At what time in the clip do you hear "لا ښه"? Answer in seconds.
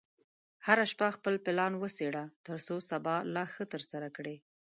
3.33-3.63